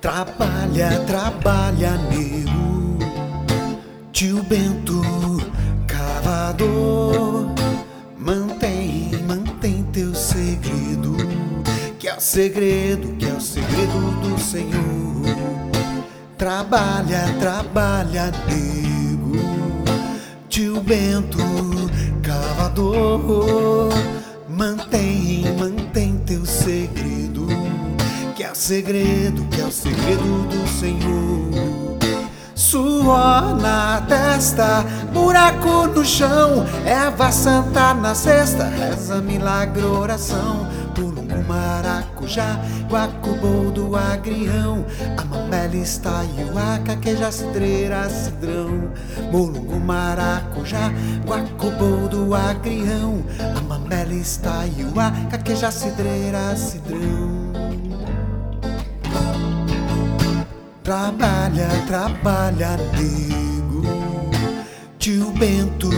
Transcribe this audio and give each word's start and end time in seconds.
Trabalha, 0.00 1.04
trabalha, 1.06 1.96
nego. 2.10 2.98
Tio 4.12 4.42
Bento, 4.44 5.02
cavador. 5.86 7.57
Segredo, 12.18 13.16
que 13.16 13.26
é 13.26 13.32
o 13.32 13.40
segredo 13.40 14.20
do 14.20 14.38
Senhor. 14.40 15.24
Trabalha, 16.36 17.34
trabalha, 17.38 18.32
nego. 18.46 19.32
Tio 20.48 20.80
Bento, 20.80 21.38
cavador. 22.22 23.92
Mantém, 24.48 25.44
mantém 25.58 26.18
teu 26.26 26.44
segredo 26.44 27.46
que 28.38 28.44
é 28.44 28.52
o 28.52 28.54
segredo, 28.54 29.44
que 29.46 29.60
é 29.60 29.64
o 29.64 29.72
segredo 29.72 30.46
do 30.46 30.68
Senhor. 30.68 31.37
Suor 33.08 33.56
na 33.58 34.02
testa, 34.06 34.84
buraco 35.14 35.86
no 35.86 36.04
chão, 36.04 36.66
erva 36.84 37.32
santa 37.32 37.94
na 37.94 38.14
cesta, 38.14 38.64
reza 38.64 39.22
milagre 39.22 39.82
oração. 39.82 40.68
Pulungu, 40.94 41.42
maracujá, 41.48 42.60
guacuboldo, 42.86 43.96
agrião, 43.96 44.84
amamela, 45.16 45.74
estaio, 45.76 46.52
queijo, 47.00 47.32
cidreira, 47.32 48.10
cidrão. 48.10 48.92
Mulungu, 49.32 49.80
maracujá, 49.80 50.92
guacuboldo, 51.24 52.34
agrião, 52.34 53.24
amamela, 53.56 54.12
estaio, 54.12 54.92
queijo, 55.42 55.72
cidreira, 55.72 56.54
cidrão. 56.56 57.37
Trabalha, 60.88 61.68
trabalha, 61.86 62.78
nego. 62.94 63.82
Tio 64.98 65.30
Bento, 65.32 65.90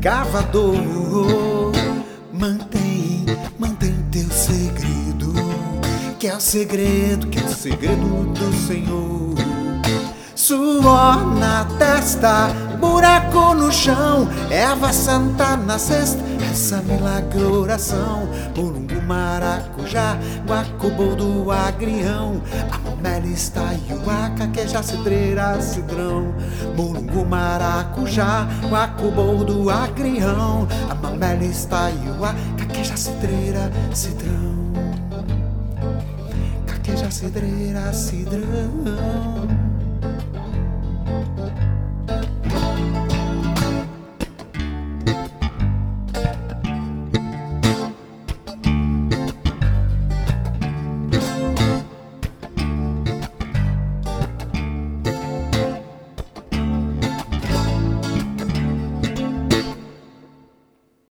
cavador. 0.00 1.72
Mantém, 2.32 3.26
mantém 3.58 3.92
teu 4.12 4.30
segredo. 4.30 5.34
Que 6.20 6.28
é 6.28 6.36
o 6.36 6.40
segredo, 6.40 7.26
que 7.26 7.40
é 7.40 7.42
o 7.42 7.48
segredo 7.48 8.32
do 8.32 8.52
Senhor. 8.68 9.34
Suor 10.36 11.34
na 11.34 11.64
testa, 11.76 12.50
buraco 12.74 13.54
no 13.54 13.72
chão, 13.72 14.28
erva 14.50 14.92
santa 14.92 15.56
na 15.56 15.78
cesta, 15.78 16.22
essa 16.50 16.82
milagre 16.82 17.42
oração. 17.42 18.28
Mulungu, 18.56 19.00
maracujá, 19.02 20.16
guacobô 20.46 21.14
do 21.14 21.50
agrião, 21.50 22.40
amamela, 22.70 23.26
estaiuaca, 23.26 24.46
queija, 24.52 24.82
cidreira, 24.82 25.60
cidrão. 25.60 26.34
Mulungu, 26.76 27.24
maracujá, 27.24 28.46
guacobô 28.68 29.44
do 29.44 29.70
agrião, 29.70 30.66
amamela, 30.90 31.44
estaiuaca, 31.44 32.64
queija, 32.72 32.96
cidreira, 32.96 33.70
cidrão. 33.92 34.54
Caqueja, 36.84 37.10
cidreira, 37.10 37.92
cidrão. 37.92 39.63